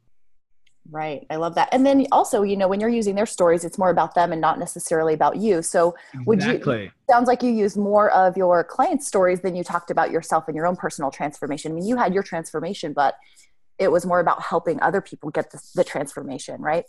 [0.89, 1.25] Right.
[1.29, 1.69] I love that.
[1.71, 4.41] And then also, you know, when you're using their stories, it's more about them and
[4.41, 5.61] not necessarily about you.
[5.61, 5.95] So
[6.25, 6.83] would exactly.
[6.83, 10.47] you sounds like you use more of your clients' stories than you talked about yourself
[10.47, 11.71] and your own personal transformation.
[11.71, 13.15] I mean, you had your transformation, but
[13.81, 16.85] it was more about helping other people get the, the transformation right?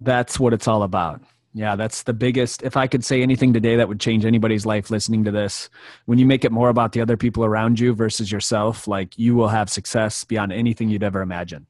[0.00, 1.20] That's what it's all about.
[1.56, 4.90] Yeah that's the biggest if i could say anything today that would change anybody's life
[4.90, 5.70] listening to this
[6.06, 9.36] when you make it more about the other people around you versus yourself like you
[9.36, 11.68] will have success beyond anything you'd ever imagine.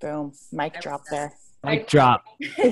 [0.00, 0.32] Boom.
[0.50, 1.32] Mic drop there.
[1.62, 2.24] Mic drop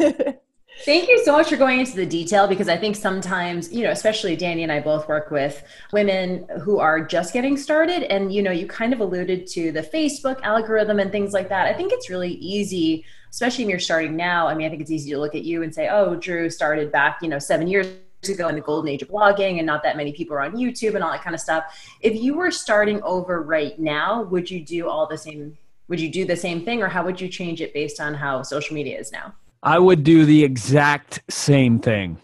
[0.84, 3.92] Thank you so much for going into the detail because I think sometimes, you know,
[3.92, 8.02] especially Danny and I both work with women who are just getting started.
[8.12, 11.68] And, you know, you kind of alluded to the Facebook algorithm and things like that.
[11.68, 14.48] I think it's really easy, especially when you're starting now.
[14.48, 16.90] I mean, I think it's easy to look at you and say, oh, Drew started
[16.90, 17.86] back, you know, seven years
[18.28, 20.96] ago in the golden age of blogging and not that many people are on YouTube
[20.96, 21.80] and all that kind of stuff.
[22.00, 25.56] If you were starting over right now, would you do all the same?
[25.86, 28.42] Would you do the same thing or how would you change it based on how
[28.42, 29.32] social media is now?
[29.62, 32.18] I would do the exact same thing,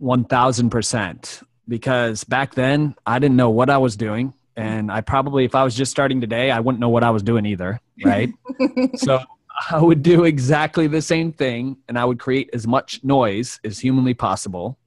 [0.00, 1.42] 1000%.
[1.68, 4.32] Because back then, I didn't know what I was doing.
[4.56, 7.22] And I probably, if I was just starting today, I wouldn't know what I was
[7.22, 7.78] doing either.
[8.02, 8.32] Right.
[8.96, 9.20] so
[9.70, 13.78] I would do exactly the same thing and I would create as much noise as
[13.78, 14.78] humanly possible.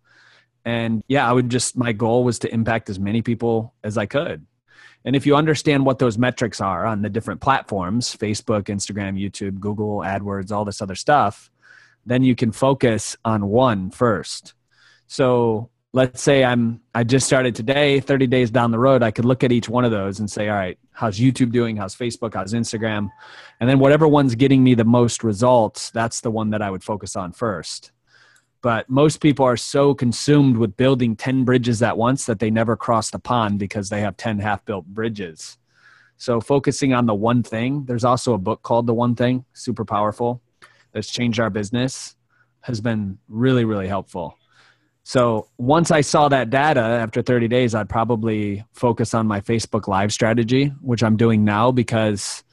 [0.66, 4.08] And yeah, I would just, my goal was to impact as many people as I
[4.08, 4.46] could.
[5.06, 9.60] And if you understand what those metrics are on the different platforms Facebook, Instagram, YouTube,
[9.60, 11.52] Google, AdWords, all this other stuff
[12.06, 14.54] then you can focus on one first.
[15.08, 19.26] So let's say I'm I just started today, 30 days down the road, I could
[19.26, 21.76] look at each one of those and say, all right, how's YouTube doing?
[21.76, 22.34] How's Facebook?
[22.34, 23.10] How's Instagram?
[23.60, 26.84] And then whatever one's getting me the most results, that's the one that I would
[26.84, 27.92] focus on first.
[28.62, 32.76] But most people are so consumed with building 10 bridges at once that they never
[32.76, 35.58] cross the pond because they have 10 half built bridges.
[36.18, 39.84] So focusing on the one thing, there's also a book called The One Thing, super
[39.84, 40.44] powerful
[40.91, 42.15] that's changed our business
[42.62, 44.38] has been really, really helpful.
[45.04, 49.88] So once I saw that data after 30 days, I'd probably focus on my Facebook
[49.88, 52.43] Live strategy, which I'm doing now because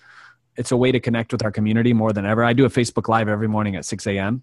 [0.56, 2.42] it's a way to connect with our community more than ever.
[2.42, 4.42] I do a Facebook Live every morning at 6 a.m.,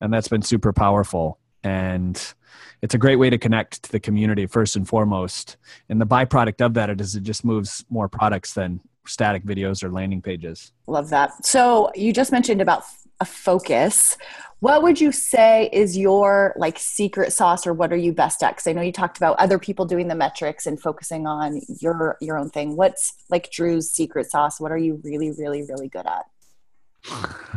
[0.00, 1.38] and that's been super powerful.
[1.62, 2.34] And
[2.82, 5.58] it's a great way to connect to the community first and foremost.
[5.88, 9.90] And the byproduct of that is it just moves more products than static videos or
[9.90, 10.72] landing pages.
[10.86, 11.44] Love that.
[11.44, 12.84] So you just mentioned about
[13.20, 14.16] a focus.
[14.60, 18.50] What would you say is your like secret sauce or what are you best at?
[18.56, 22.16] Because I know you talked about other people doing the metrics and focusing on your
[22.20, 22.76] your own thing.
[22.76, 24.60] What's like Drew's secret sauce?
[24.60, 26.24] What are you really, really, really good at?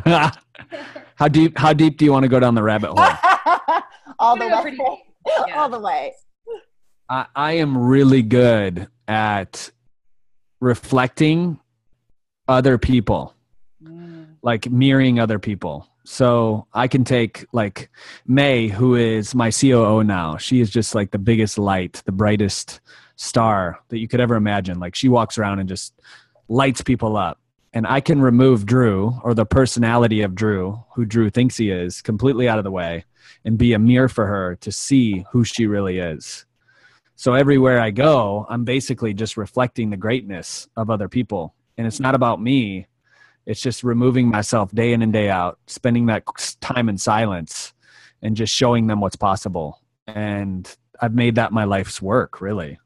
[1.15, 3.81] how deep how deep do you want to go down the rabbit hole?
[4.19, 5.03] All the way.
[5.47, 5.61] Yeah.
[5.61, 6.13] All the way.
[7.07, 9.69] I, I am really good at
[10.59, 11.59] reflecting
[12.47, 13.35] other people.
[14.41, 15.87] Like mirroring other people.
[16.03, 17.89] So I can take like
[18.25, 20.37] May, who is my COO now.
[20.37, 22.81] She is just like the biggest light, the brightest
[23.15, 24.79] star that you could ever imagine.
[24.79, 25.93] Like she walks around and just
[26.47, 27.39] lights people up.
[27.73, 32.01] And I can remove Drew or the personality of Drew, who Drew thinks he is,
[32.01, 33.05] completely out of the way
[33.45, 36.45] and be a mirror for her to see who she really is.
[37.15, 41.53] So everywhere I go, I'm basically just reflecting the greatness of other people.
[41.77, 42.87] And it's not about me.
[43.45, 46.23] It's just removing myself day in and day out, spending that
[46.61, 47.73] time in silence
[48.21, 49.81] and just showing them what's possible.
[50.07, 52.79] And I've made that my life's work, really.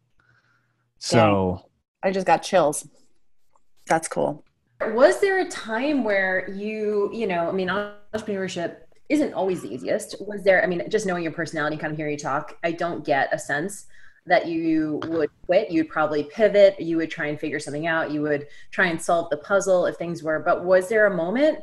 [0.99, 2.09] So Dang.
[2.09, 2.87] I just got chills.
[3.87, 4.43] That's cool.
[4.81, 8.77] Was there a time where you, you know, I mean, entrepreneurship
[9.09, 10.15] isn't always the easiest.
[10.21, 13.05] Was there, I mean, just knowing your personality, kind of hearing you talk, I don't
[13.05, 13.85] get a sense
[14.25, 18.21] that you would quit you'd probably pivot you would try and figure something out you
[18.21, 21.59] would try and solve the puzzle if things were but was there a moment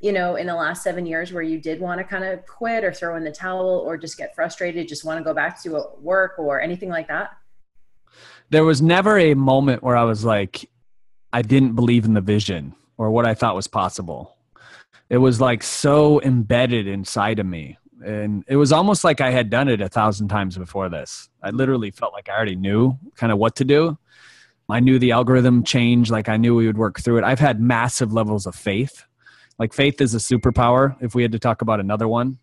[0.00, 2.84] you know in the last seven years where you did want to kind of quit
[2.84, 5.82] or throw in the towel or just get frustrated just want to go back to
[6.00, 7.30] work or anything like that?
[8.50, 10.70] There was never a moment where i was like
[11.32, 14.32] i didn't believe in the vision or what i thought was possible.
[15.08, 19.50] It was like so embedded inside of me and it was almost like I had
[19.50, 21.28] done it a thousand times before this.
[21.42, 23.98] I literally felt like I already knew kind of what to do.
[24.68, 27.24] I knew the algorithm change, like I knew we would work through it.
[27.24, 29.04] I've had massive levels of faith.
[29.58, 30.96] Like faith is a superpower.
[31.00, 32.38] If we had to talk about another one,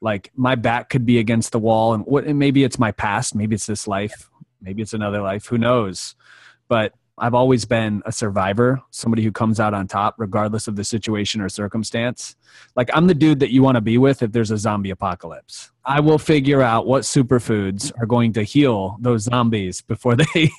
[0.00, 2.24] like my back could be against the wall, and what?
[2.24, 4.28] And maybe it's my past, maybe it's this life,
[4.60, 5.46] maybe it's another life.
[5.46, 6.14] Who knows?
[6.68, 10.82] But I've always been a survivor, somebody who comes out on top regardless of the
[10.82, 12.34] situation or circumstance.
[12.74, 15.70] Like I'm the dude that you want to be with if there's a zombie apocalypse.
[15.84, 20.50] I will figure out what superfoods are going to heal those zombies before they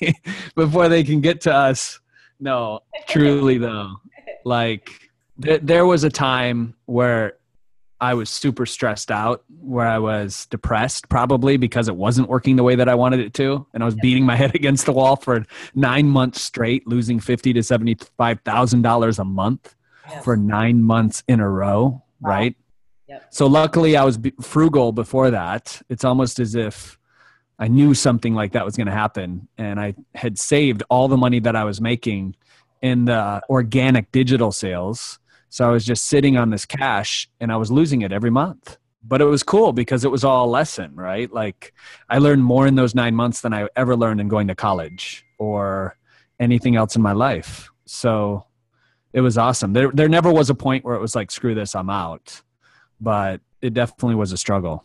[0.54, 2.00] before they can get to us.
[2.40, 3.96] No, truly though.
[4.44, 5.10] Like
[5.42, 7.34] th- there was a time where
[8.00, 12.62] I was super stressed out, where I was depressed, probably because it wasn't working the
[12.62, 15.16] way that I wanted it to, and I was beating my head against the wall
[15.16, 19.74] for nine months straight, losing fifty to seventy-five thousand dollars a month
[20.22, 22.02] for nine months in a row.
[22.20, 22.30] Wow.
[22.30, 22.56] Right.
[23.08, 23.26] Yep.
[23.30, 25.80] So luckily, I was frugal before that.
[25.88, 26.98] It's almost as if
[27.58, 31.16] I knew something like that was going to happen, and I had saved all the
[31.16, 32.36] money that I was making
[32.82, 37.56] in the organic digital sales so I was just sitting on this cash and I
[37.56, 38.78] was losing it every month.
[39.02, 41.32] But it was cool because it was all a lesson, right?
[41.32, 41.72] Like
[42.08, 45.24] I learned more in those nine months than I ever learned in going to college
[45.38, 45.96] or
[46.40, 47.70] anything else in my life.
[47.84, 48.46] So
[49.12, 49.72] it was awesome.
[49.72, 52.42] There, there never was a point where it was like, screw this, I'm out.
[53.00, 54.84] But it definitely was a struggle.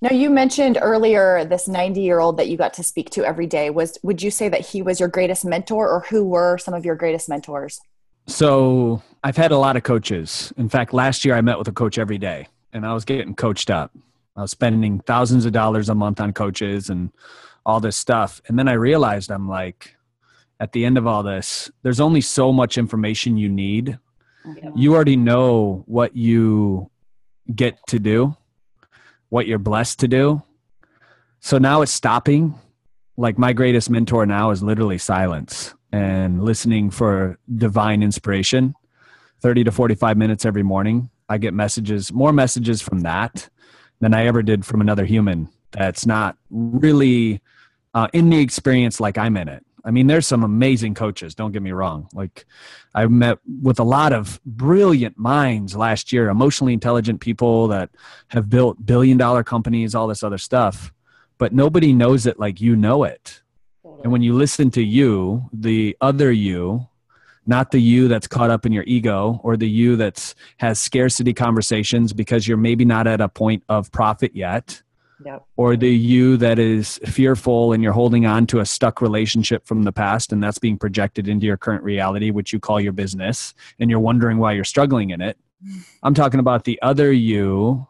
[0.00, 3.46] Now you mentioned earlier this 90 year old that you got to speak to every
[3.46, 3.68] day.
[3.70, 6.84] Was would you say that he was your greatest mentor or who were some of
[6.84, 7.80] your greatest mentors?
[8.28, 10.52] So I've had a lot of coaches.
[10.58, 13.34] In fact, last year I met with a coach every day and I was getting
[13.34, 13.90] coached up.
[14.36, 17.10] I was spending thousands of dollars a month on coaches and
[17.64, 18.40] all this stuff.
[18.46, 19.96] And then I realized I'm like,
[20.60, 23.98] at the end of all this, there's only so much information you need.
[24.74, 26.90] You already know what you
[27.54, 28.36] get to do,
[29.30, 30.42] what you're blessed to do.
[31.40, 32.54] So now it's stopping.
[33.16, 38.74] Like my greatest mentor now is literally silence and listening for divine inspiration.
[39.40, 43.48] 30 to 45 minutes every morning i get messages more messages from that
[44.00, 47.40] than i ever did from another human that's not really
[47.94, 49.64] uh, in the experience like i'm in it.
[49.84, 52.08] I mean there's some amazing coaches don't get me wrong.
[52.12, 52.46] Like
[52.94, 57.90] i met with a lot of brilliant minds last year emotionally intelligent people that
[58.28, 60.92] have built billion dollar companies all this other stuff
[61.38, 63.42] but nobody knows it like you know it
[64.02, 66.86] and when you listen to you, the other you,
[67.46, 71.32] not the you that's caught up in your ego or the you that's has scarcity
[71.32, 74.82] conversations because you're maybe not at a point of profit yet.
[75.24, 75.46] Yep.
[75.56, 79.82] Or the you that is fearful and you're holding on to a stuck relationship from
[79.82, 83.52] the past and that's being projected into your current reality, which you call your business,
[83.80, 85.36] and you're wondering why you're struggling in it.
[86.04, 87.88] I'm talking about the other you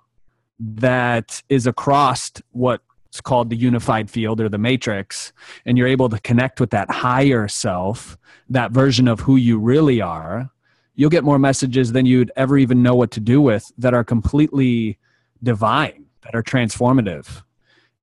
[0.58, 2.80] that is across what
[3.18, 5.32] it's called the unified field or the matrix
[5.66, 8.16] and you're able to connect with that higher self
[8.48, 10.48] that version of who you really are
[10.94, 14.04] you'll get more messages than you'd ever even know what to do with that are
[14.04, 14.98] completely
[15.42, 17.42] divine that are transformative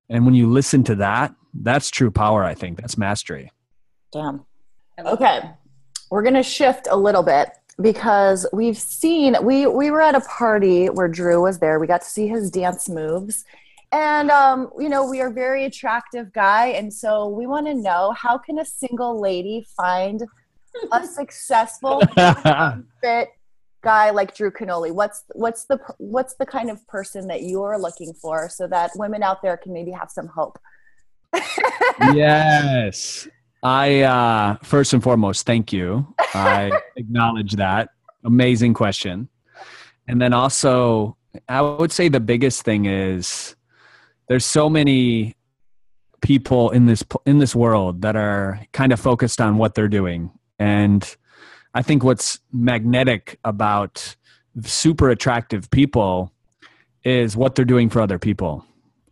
[0.09, 3.49] and when you listen to that that's true power i think that's mastery
[4.16, 4.45] Damn.
[4.97, 5.41] Okay.
[6.09, 7.49] We're going to shift a little bit
[7.82, 11.80] because we've seen we we were at a party where Drew was there.
[11.80, 13.43] We got to see his dance moves.
[13.95, 18.11] And um, you know, we are very attractive guy and so we want to know
[18.11, 20.21] how can a single lady find
[20.91, 22.01] a successful
[23.01, 23.29] fit
[23.81, 24.91] guy like Drew Canole?
[24.91, 29.23] What's what's the what's the kind of person that you're looking for so that women
[29.23, 30.59] out there can maybe have some hope?
[32.13, 33.29] yes
[33.63, 36.13] I uh, first and foremost, thank you.
[36.33, 37.91] I acknowledge that.
[38.25, 39.29] Amazing question.
[40.07, 41.15] And then also,
[41.47, 43.54] I would say the biggest thing is
[44.28, 45.36] there's so many
[46.21, 50.32] people in this in this world that are kind of focused on what they're doing,
[50.59, 51.15] and
[51.73, 54.15] I think what's magnetic about
[54.63, 56.32] super attractive people
[57.03, 58.65] is what they're doing for other people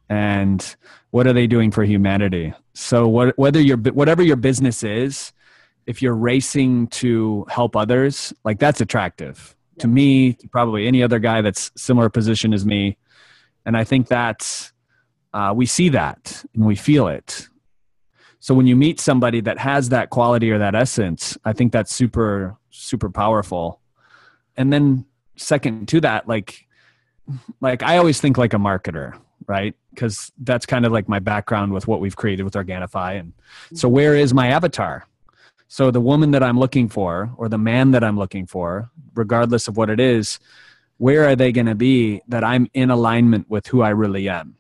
[0.10, 0.76] and
[1.12, 2.54] what are they doing for humanity.
[2.74, 5.32] So what, whether your whatever your business is
[5.86, 9.56] if you're racing to help others like that's attractive.
[9.76, 9.82] Yeah.
[9.82, 12.98] to me to probably any other guy that's similar position as me.
[13.66, 14.72] And i think that
[15.34, 17.48] uh, we see that and we feel it
[18.40, 21.94] so when you meet somebody that has that quality or that essence i think that's
[21.94, 23.80] super super powerful
[24.58, 25.06] and then
[25.36, 26.68] second to that like
[27.62, 29.76] like i always think like a marketer right?
[29.92, 33.20] Because that's kind of like my background with what we've created with Organifi.
[33.20, 33.34] And
[33.74, 35.06] so, where is my avatar?
[35.68, 39.68] So, the woman that I'm looking for, or the man that I'm looking for, regardless
[39.68, 40.40] of what it is,
[40.98, 44.56] where are they going to be that I'm in alignment with who I really am?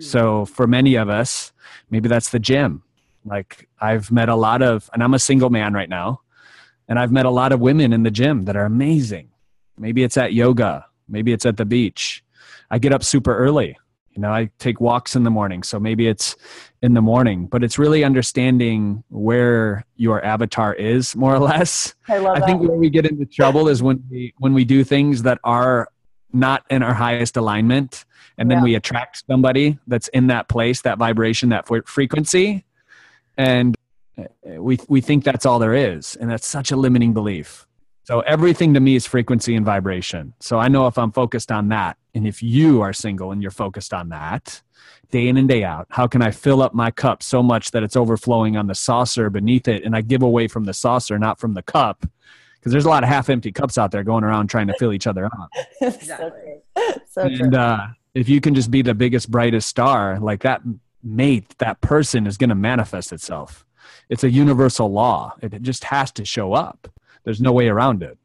[0.00, 1.52] So, for many of us,
[1.90, 2.82] maybe that's the gym.
[3.24, 6.20] Like, I've met a lot of, and I'm a single man right now,
[6.88, 9.30] and I've met a lot of women in the gym that are amazing.
[9.78, 12.24] Maybe it's at yoga, maybe it's at the beach.
[12.70, 13.78] I get up super early
[14.14, 16.36] you know i take walks in the morning so maybe it's
[16.82, 22.18] in the morning but it's really understanding where your avatar is more or less i,
[22.18, 25.22] love I think where we get into trouble is when we when we do things
[25.22, 25.88] that are
[26.32, 28.04] not in our highest alignment
[28.38, 28.64] and then yeah.
[28.64, 32.64] we attract somebody that's in that place that vibration that frequency
[33.36, 33.76] and
[34.18, 34.24] uh,
[34.62, 37.66] we we think that's all there is and that's such a limiting belief
[38.04, 40.34] so everything to me is frequency and vibration.
[40.40, 43.52] So I know if I'm focused on that, and if you are single and you're
[43.52, 44.60] focused on that,
[45.10, 47.84] day in and day out, how can I fill up my cup so much that
[47.84, 51.38] it's overflowing on the saucer beneath it, and I give away from the saucer, not
[51.38, 52.04] from the cup?
[52.62, 55.08] Because there's a lot of half-empty cups out there going around trying to fill each
[55.08, 55.50] other up.
[55.80, 56.60] exactly.
[57.10, 57.44] So true.
[57.44, 60.62] and uh, if you can just be the biggest, brightest star, like that
[61.02, 63.66] mate, that person is going to manifest itself.
[64.08, 65.34] It's a universal law.
[65.42, 66.88] It just has to show up
[67.24, 68.18] there's no way around it.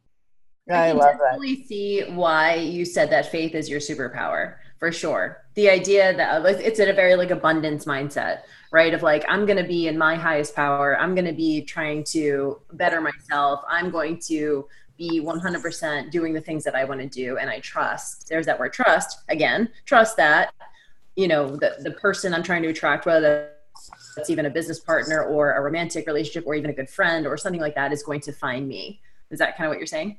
[0.69, 1.67] I, I love definitely that.
[1.67, 5.43] see why you said that faith is your superpower for sure.
[5.57, 8.93] The idea that it's in a very like abundance mindset, right?
[8.93, 10.97] Of like, I'm going to be in my highest power.
[10.97, 13.63] I'm going to be trying to better myself.
[13.67, 17.37] I'm going to be 100% doing the things that I want to do.
[17.37, 20.53] And I trust, there's that word trust again, trust that,
[21.15, 23.51] you know, the, the person I'm trying to attract, whether
[24.15, 27.37] that's even a business partner or a romantic relationship or even a good friend or
[27.37, 29.01] something like that is going to find me.
[29.29, 30.17] Is that kind of what you're saying?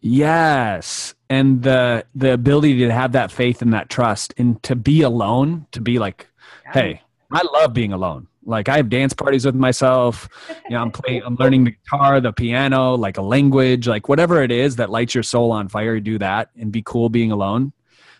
[0.00, 1.14] Yes.
[1.28, 5.66] And the the ability to have that faith and that trust and to be alone,
[5.72, 6.28] to be like,
[6.64, 6.72] yeah.
[6.72, 8.26] hey, I love being alone.
[8.44, 10.28] Like I have dance parties with myself.
[10.68, 14.42] You know, I'm playing I'm learning the guitar, the piano, like a language, like whatever
[14.42, 17.72] it is that lights your soul on fire, do that and be cool being alone.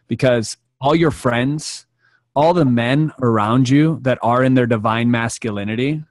[0.07, 1.87] Because all your friends
[2.35, 6.03] all the men around you that are in their divine masculinity,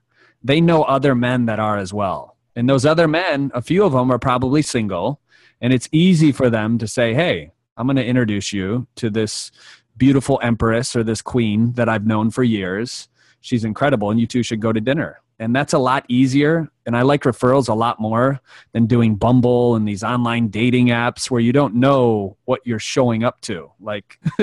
[0.43, 2.35] they know other men that are as well.
[2.55, 5.21] And those other men, a few of them are probably single,
[5.61, 9.51] and it's easy for them to say, "Hey, I'm going to introduce you to this
[9.97, 13.09] beautiful empress or this queen that I've known for years.
[13.41, 16.69] She's incredible and you two should go to dinner." And that's a lot easier.
[16.85, 18.41] And I like referrals a lot more
[18.73, 23.23] than doing Bumble and these online dating apps where you don't know what you're showing
[23.23, 23.71] up to.
[23.79, 24.19] Like,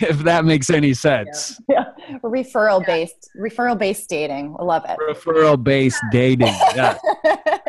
[0.00, 1.60] if that makes any sense.
[1.68, 1.84] Yeah.
[2.08, 2.18] yeah.
[2.18, 4.56] Referral based, referral based dating.
[4.58, 4.98] I love it.
[4.98, 6.54] Referral based dating.
[6.74, 6.96] Yeah.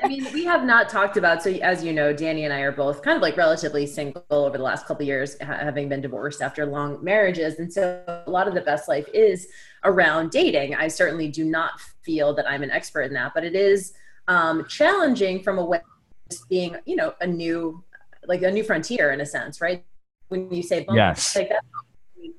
[0.01, 2.71] I mean, we have not talked about, so as you know, Danny and I are
[2.71, 6.65] both kind of like relatively single over the last couple years, having been divorced after
[6.65, 7.59] long marriages.
[7.59, 9.47] And so a lot of the best life is
[9.83, 10.75] around dating.
[10.75, 13.93] I certainly do not feel that I'm an expert in that, but it is
[14.27, 15.81] um, challenging from a way
[16.29, 17.83] just being, you know, a new,
[18.27, 19.83] like a new frontier in a sense, right?
[20.29, 21.35] When you say, yes.
[21.35, 21.63] like that,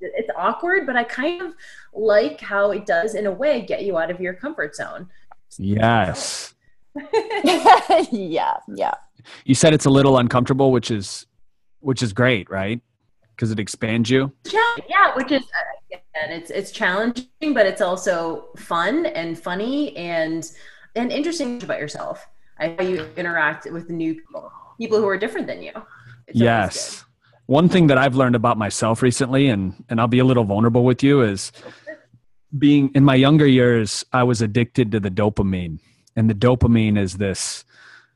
[0.01, 1.55] it's awkward, but I kind of
[1.93, 5.09] like how it does, in a way, get you out of your comfort zone.
[5.59, 6.55] Yes.
[8.11, 8.95] yeah, yeah.
[9.45, 11.27] You said it's a little uncomfortable, which is
[11.81, 12.81] which is great, right?
[13.31, 14.33] Because it expands you.
[14.51, 15.43] Yeah, which is
[16.15, 20.51] uh, it's it's challenging, but it's also fun and funny and
[20.95, 22.27] and interesting about yourself.
[22.57, 25.73] How you interact with new people, people who are different than you.
[26.29, 27.05] It's yes.
[27.47, 30.85] One thing that I've learned about myself recently, and and I'll be a little vulnerable
[30.85, 31.53] with you, is
[32.57, 35.81] being in my younger years, I was addicted to the dopamine,
[36.15, 37.65] and the dopamine is this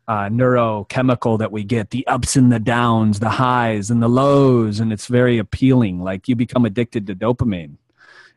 [0.06, 4.80] uh, neurochemical that we get the ups and the downs, the highs and the lows,
[4.80, 6.00] and it's very appealing.
[6.00, 7.76] Like you become addicted to dopamine.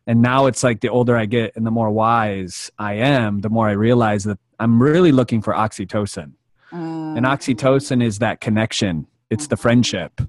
[0.08, 3.50] And now it's like the older I get and the more wise I am, the
[3.50, 6.34] more I realize that I'm really looking for oxytocin.
[6.72, 7.30] And oh.
[7.30, 9.62] oxytocin is that connection, it's the mm-hmm.
[9.62, 10.22] friendship.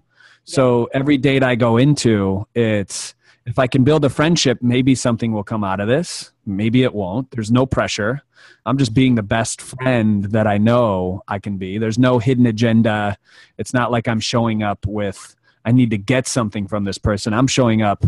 [0.44, 3.14] So every date I go into, it's
[3.46, 6.32] if I can build a friendship, maybe something will come out of this.
[6.46, 7.30] Maybe it won't.
[7.30, 8.22] There's no pressure.
[8.66, 11.78] I'm just being the best friend that I know I can be.
[11.78, 13.16] There's no hidden agenda.
[13.58, 17.34] It's not like I'm showing up with, I need to get something from this person.
[17.34, 18.04] I'm showing up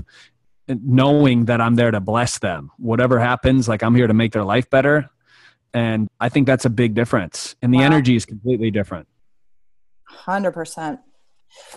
[0.68, 2.70] knowing that I'm there to bless them.
[2.78, 5.10] Whatever happens, like I'm here to make their life better.
[5.72, 7.56] And I think that's a big difference.
[7.60, 7.84] And the wow.
[7.84, 9.08] energy is completely different.
[10.10, 10.98] 100%.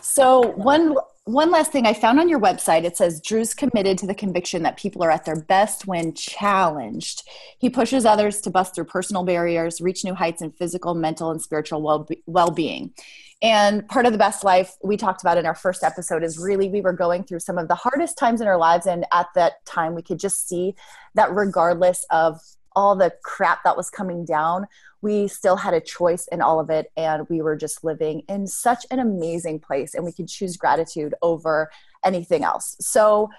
[0.01, 0.95] So, one
[1.27, 4.63] one last thing I found on your website it says Drew's committed to the conviction
[4.63, 7.27] that people are at their best when challenged.
[7.59, 11.41] He pushes others to bust through personal barriers, reach new heights in physical, mental, and
[11.41, 12.93] spiritual well being.
[13.41, 16.69] And part of the best life we talked about in our first episode is really
[16.69, 18.87] we were going through some of the hardest times in our lives.
[18.87, 20.75] And at that time, we could just see
[21.13, 22.39] that regardless of
[22.77, 24.67] all the crap that was coming down,
[25.01, 26.91] we still had a choice in all of it.
[26.95, 29.95] And we were just living in such an amazing place.
[29.95, 31.71] And we could choose gratitude over
[32.05, 32.75] anything else.
[32.79, 33.31] So,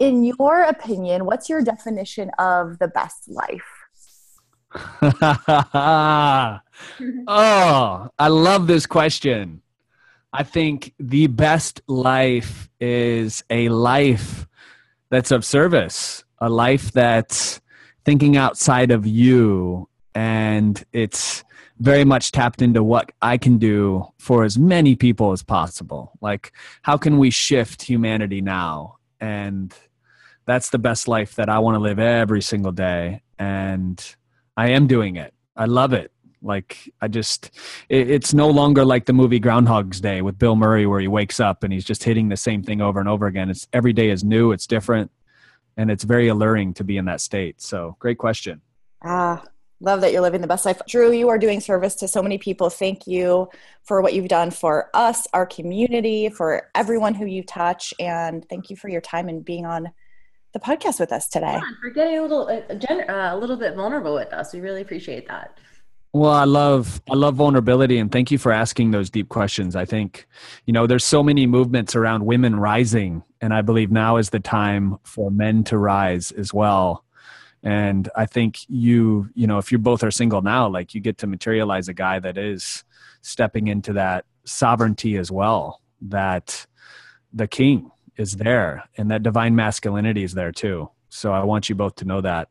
[0.00, 3.62] in your opinion, what's your definition of the best life?
[7.28, 9.62] oh, I love this question.
[10.32, 14.48] I think the best life is a life
[15.10, 17.60] that's of service, a life that's
[18.04, 21.44] thinking outside of you and it's
[21.78, 26.12] very much tapped into what I can do for as many people as possible.
[26.20, 28.96] Like, how can we shift humanity now?
[29.18, 29.74] And
[30.44, 33.22] that's the best life that I want to live every single day.
[33.38, 34.14] And
[34.56, 35.32] I am doing it.
[35.56, 36.12] I love it.
[36.42, 37.50] Like, I just,
[37.88, 41.40] it, it's no longer like the movie Groundhog's Day with Bill Murray, where he wakes
[41.40, 43.48] up and he's just hitting the same thing over and over again.
[43.48, 45.10] It's every day is new, it's different
[45.80, 47.58] and it's very alluring to be in that state.
[47.62, 48.60] So, great question.
[49.02, 49.42] Ah,
[49.80, 50.78] love that you're living the best life.
[50.86, 52.68] Drew, you are doing service to so many people.
[52.68, 53.48] Thank you
[53.82, 58.68] for what you've done for us, our community, for everyone who you touch, and thank
[58.68, 59.90] you for your time and being on
[60.52, 61.54] the podcast with us today.
[61.54, 64.52] Yeah, for getting a little, uh, uh, a little bit vulnerable with us.
[64.52, 65.56] We really appreciate that.
[66.12, 69.76] Well, I love I love vulnerability and thank you for asking those deep questions.
[69.76, 70.26] I think
[70.66, 74.40] you know there's so many movements around women rising and I believe now is the
[74.40, 77.04] time for men to rise as well.
[77.62, 81.18] And I think you you know if you both are single now like you get
[81.18, 82.84] to materialize a guy that is
[83.22, 86.66] stepping into that sovereignty as well that
[87.32, 90.90] the king is there and that divine masculinity is there too.
[91.10, 92.48] So I want you both to know that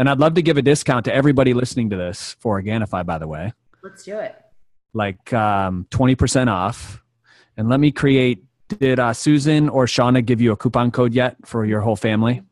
[0.00, 3.18] and I'd love to give a discount to everybody listening to this for Organifi, by
[3.18, 3.52] the way.
[3.82, 4.34] Let's do it.
[4.94, 7.02] Like um, 20% off.
[7.58, 8.42] And let me create,
[8.78, 12.42] did uh, Susan or Shauna give you a coupon code yet for your whole family?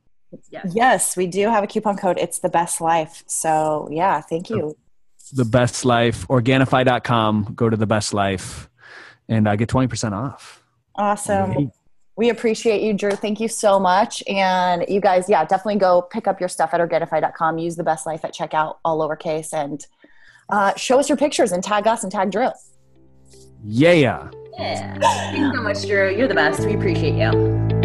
[0.50, 0.72] Yes.
[0.74, 2.18] yes, we do have a coupon code.
[2.18, 3.24] It's the best life.
[3.26, 4.76] So yeah, thank you.
[5.32, 8.68] The best life, Organifi.com, go to the best life
[9.28, 10.62] and uh, get 20% off.
[10.94, 11.70] Awesome.
[12.16, 13.12] We appreciate you, Drew.
[13.12, 14.24] Thank you so much.
[14.26, 17.58] And you guys, yeah, definitely go pick up your stuff at Organifi.com.
[17.58, 19.86] Use the best life at checkout, all lowercase, and
[20.48, 22.48] uh, show us your pictures and tag us and tag Drew.
[23.64, 24.30] Yeah.
[24.58, 24.98] Yeah.
[24.98, 26.10] Thank you so much, Drew.
[26.10, 26.66] You're the best.
[26.66, 27.77] We appreciate you.